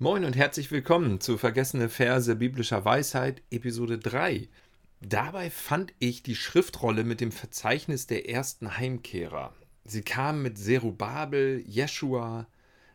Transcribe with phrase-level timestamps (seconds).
[0.00, 4.48] Moin und herzlich willkommen zu Vergessene Verse biblischer Weisheit, Episode 3.
[5.00, 9.52] Dabei fand ich die Schriftrolle mit dem Verzeichnis der ersten Heimkehrer.
[9.82, 12.46] Sie kamen mit Zerubabel, Jeschua,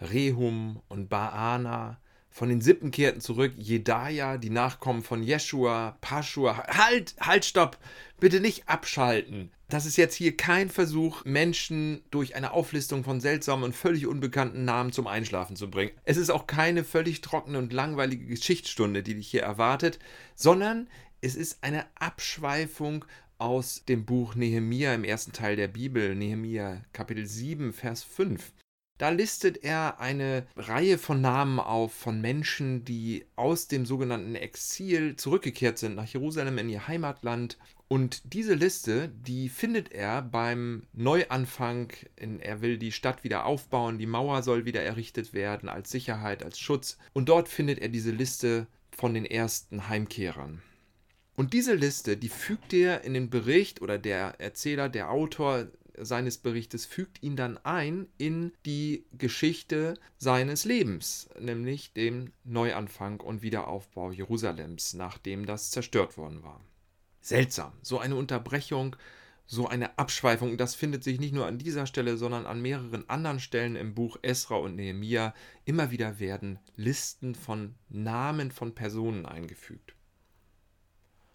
[0.00, 2.00] Rehum und Baana.
[2.30, 6.66] Von den Sippen kehrten zurück Jedaja, die Nachkommen von Jeschua, Paschua.
[6.66, 7.76] Halt, halt, stopp!
[8.20, 9.52] Bitte nicht abschalten.
[9.68, 14.64] Das ist jetzt hier kein Versuch, Menschen durch eine Auflistung von seltsamen und völlig unbekannten
[14.64, 15.90] Namen zum Einschlafen zu bringen.
[16.04, 19.98] Es ist auch keine völlig trockene und langweilige Geschichtsstunde, die dich hier erwartet,
[20.36, 20.88] sondern
[21.20, 23.04] es ist eine Abschweifung
[23.38, 28.52] aus dem Buch Nehemia im ersten Teil der Bibel, Nehemia Kapitel 7, Vers 5.
[28.98, 35.16] Da listet er eine Reihe von Namen auf von Menschen, die aus dem sogenannten Exil
[35.16, 41.92] zurückgekehrt sind nach Jerusalem in ihr Heimatland und diese Liste, die findet er beim Neuanfang.
[42.16, 46.58] Er will die Stadt wieder aufbauen, die Mauer soll wieder errichtet werden als Sicherheit, als
[46.58, 46.98] Schutz.
[47.12, 50.62] Und dort findet er diese Liste von den ersten Heimkehrern.
[51.36, 55.66] Und diese Liste, die fügt er in den Bericht oder der Erzähler, der Autor
[56.00, 63.42] seines Berichtes fügt ihn dann ein in die Geschichte seines Lebens, nämlich dem Neuanfang und
[63.42, 66.60] Wiederaufbau Jerusalems, nachdem das zerstört worden war.
[67.20, 67.72] Seltsam.
[67.82, 68.96] So eine Unterbrechung,
[69.46, 73.40] so eine Abschweifung, das findet sich nicht nur an dieser Stelle, sondern an mehreren anderen
[73.40, 75.34] Stellen im Buch Esra und Nehemia.
[75.64, 79.94] Immer wieder werden Listen von Namen von Personen eingefügt.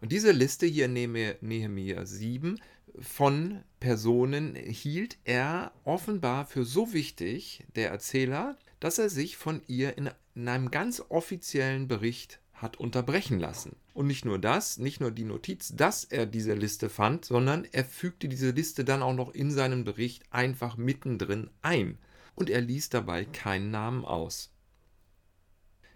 [0.00, 2.60] Und diese Liste hier in Nehemia 7
[2.98, 9.96] von Personen hielt er offenbar für so wichtig, der Erzähler, dass er sich von ihr
[9.96, 13.76] in, in einem ganz offiziellen Bericht hat unterbrechen lassen.
[13.92, 17.84] Und nicht nur das, nicht nur die Notiz, dass er diese Liste fand, sondern er
[17.84, 21.98] fügte diese Liste dann auch noch in seinen Bericht einfach mittendrin ein.
[22.34, 24.50] Und er ließ dabei keinen Namen aus.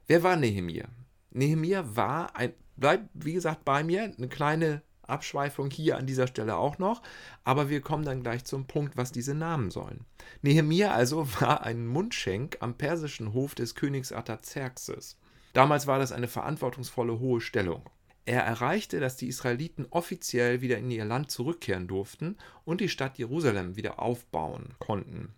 [0.06, 0.88] Wer war Nehemia?
[1.31, 6.56] Nehemia war ein, bleibt wie gesagt bei mir, eine kleine Abschweifung hier an dieser Stelle
[6.56, 7.03] auch noch,
[7.44, 10.05] aber wir kommen dann gleich zum Punkt, was diese Namen sollen.
[10.43, 15.19] Nehemia also war ein Mundschenk am persischen Hof des Königs Artaxerxes.
[15.53, 17.89] Damals war das eine verantwortungsvolle hohe Stellung.
[18.27, 23.19] Er erreichte, dass die Israeliten offiziell wieder in ihr Land zurückkehren durften und die Stadt
[23.19, 25.33] Jerusalem wieder aufbauen konnten.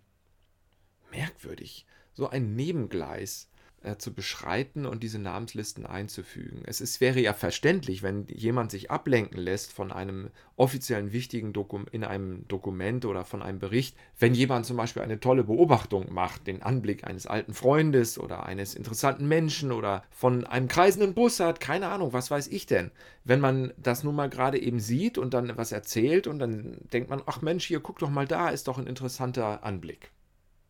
[1.11, 3.49] Merkwürdig, so ein Nebengleis
[3.83, 6.63] äh, zu beschreiten und diese Namenslisten einzufügen.
[6.65, 11.89] Es ist, wäre ja verständlich, wenn jemand sich ablenken lässt von einem offiziellen wichtigen Dokument
[11.93, 16.47] in einem Dokument oder von einem Bericht, wenn jemand zum Beispiel eine tolle Beobachtung macht,
[16.47, 21.59] den Anblick eines alten Freundes oder eines interessanten Menschen oder von einem kreisenden Bus hat,
[21.59, 22.91] keine Ahnung, was weiß ich denn.
[23.23, 27.09] Wenn man das nun mal gerade eben sieht und dann was erzählt und dann denkt
[27.09, 30.11] man, ach Mensch, hier guck doch mal da, ist doch ein interessanter Anblick.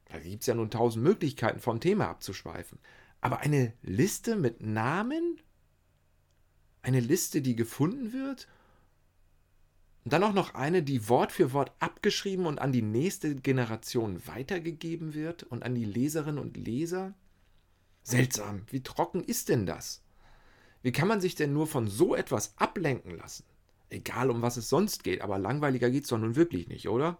[0.10, 2.80] Da gibt es ja nun tausend Möglichkeiten, vom Thema abzuschweifen.
[3.22, 5.40] Aber eine Liste mit Namen?
[6.82, 8.48] Eine Liste, die gefunden wird?
[10.04, 14.26] Und dann auch noch eine, die Wort für Wort abgeschrieben und an die nächste Generation
[14.26, 17.14] weitergegeben wird und an die Leserinnen und Leser?
[18.02, 20.02] Seltsam, wie trocken ist denn das?
[20.82, 23.44] Wie kann man sich denn nur von so etwas ablenken lassen?
[23.90, 27.20] Egal um was es sonst geht, aber langweiliger geht es doch nun wirklich nicht, oder?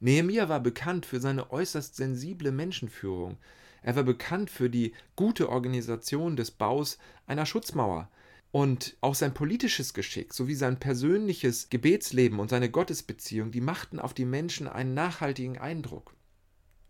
[0.00, 3.38] Nehemia war bekannt für seine äußerst sensible Menschenführung,
[3.82, 8.10] er war bekannt für die gute Organisation des Baus einer Schutzmauer.
[8.50, 14.14] Und auch sein politisches Geschick sowie sein persönliches Gebetsleben und seine Gottesbeziehung, die machten auf
[14.14, 16.14] die Menschen einen nachhaltigen Eindruck.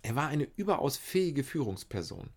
[0.02, 2.30] Er war eine überaus fähige Führungsperson.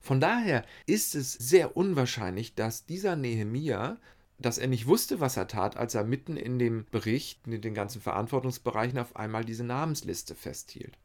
[0.00, 3.98] Von daher ist es sehr unwahrscheinlich, dass dieser Nehemia,
[4.38, 7.74] dass er nicht wusste, was er tat, als er mitten in dem Bericht, in den
[7.74, 10.98] ganzen Verantwortungsbereichen auf einmal diese Namensliste festhielt.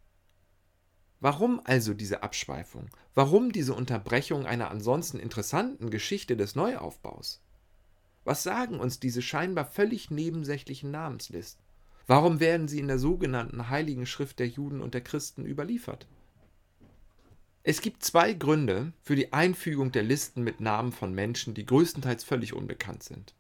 [1.20, 2.90] Warum also diese Abschweifung?
[3.14, 7.42] Warum diese Unterbrechung einer ansonsten interessanten Geschichte des Neuaufbaus?
[8.24, 11.64] Was sagen uns diese scheinbar völlig nebensächlichen Namenslisten?
[12.08, 16.08] Warum werden sie in der sogenannten Heiligen Schrift der Juden und der Christen überliefert?
[17.64, 22.24] Es gibt zwei Gründe für die Einfügung der Listen mit Namen von Menschen, die größtenteils
[22.24, 23.34] völlig unbekannt sind.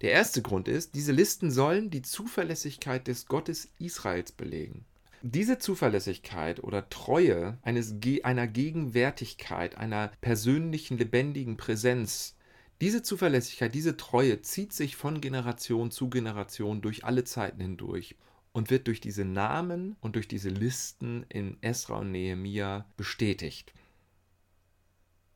[0.00, 4.84] Der erste Grund ist, diese Listen sollen die Zuverlässigkeit des Gottes Israels belegen.
[5.22, 7.94] Diese Zuverlässigkeit oder Treue eines,
[8.24, 12.36] einer Gegenwärtigkeit, einer persönlichen, lebendigen Präsenz,
[12.80, 18.16] diese Zuverlässigkeit, diese Treue zieht sich von Generation zu Generation durch alle Zeiten hindurch
[18.52, 23.72] und wird durch diese Namen und durch diese Listen in Esra und Nehemia bestätigt.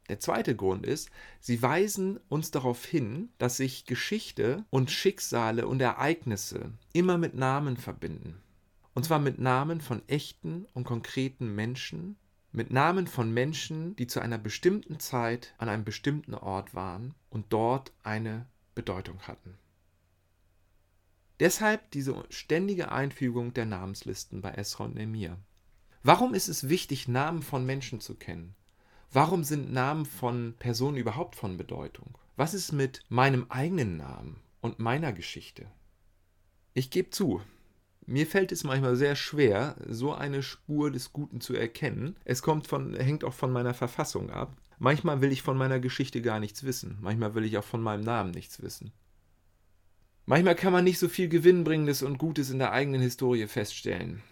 [0.09, 1.11] Der zweite Grund ist,
[1.41, 7.77] sie weisen uns darauf hin, dass sich Geschichte und Schicksale und Ereignisse immer mit Namen
[7.77, 8.41] verbinden.
[8.95, 12.17] Und zwar mit Namen von echten und konkreten Menschen,
[12.53, 17.47] mit Namen von Menschen, die zu einer bestimmten Zeit an einem bestimmten Ort waren und
[17.53, 19.59] dort eine Bedeutung hatten.
[21.41, 25.39] Deshalb diese ständige Einfügung der Namenslisten bei Esra und Nehemiah.
[26.03, 28.55] Warum ist es wichtig, Namen von Menschen zu kennen?
[29.13, 32.17] Warum sind Namen von Personen überhaupt von Bedeutung?
[32.37, 35.71] Was ist mit meinem eigenen Namen und meiner Geschichte?
[36.75, 37.41] Ich gebe zu,
[38.07, 42.17] mir fällt es manchmal sehr schwer, so eine Spur des Guten zu erkennen.
[42.25, 44.57] Es kommt von, hängt auch von meiner Verfassung ab.
[44.79, 46.99] Manchmal will ich von meiner Geschichte gar nichts wissen.
[47.01, 48.93] Manchmal will ich auch von meinem Namen nichts wissen.
[50.29, 54.25] Manchmal kann man nicht so viel Gewinnbringendes und Gutes in der eigenen Historie feststellen.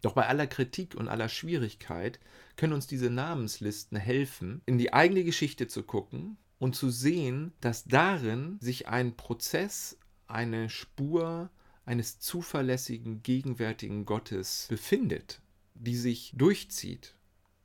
[0.00, 2.18] Doch bei aller Kritik und aller Schwierigkeit
[2.56, 7.84] können uns diese Namenslisten helfen, in die eigene Geschichte zu gucken und zu sehen, dass
[7.84, 11.50] darin sich ein Prozess, eine Spur
[11.84, 15.42] eines zuverlässigen, gegenwärtigen Gottes befindet,
[15.74, 17.16] die sich durchzieht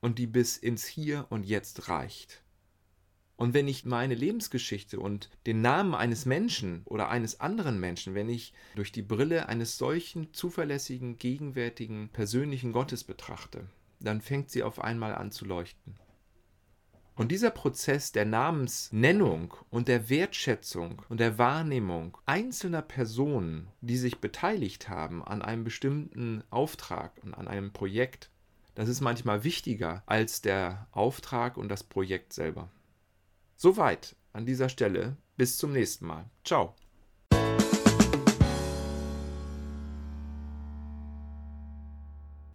[0.01, 2.43] und die bis ins Hier und Jetzt reicht.
[3.39, 8.27] Und wenn ich meine Lebensgeschichte und den Namen eines Menschen oder eines anderen Menschen, wenn
[8.27, 13.65] ich durch die Brille eines solchen zuverlässigen, gegenwärtigen, persönlichen Gottes betrachte,
[14.01, 15.95] dann fängt sie auf einmal an zu leuchten.
[17.15, 24.19] Und dieser Prozess der Namensnennung und der Wertschätzung und der Wahrnehmung einzelner Personen, die sich
[24.19, 28.31] beteiligt haben an einem bestimmten Auftrag und an einem Projekt,
[28.75, 32.69] das ist manchmal wichtiger als der Auftrag und das Projekt selber.
[33.61, 35.17] Soweit an dieser Stelle.
[35.35, 36.29] Bis zum nächsten Mal.
[36.45, 36.75] Ciao.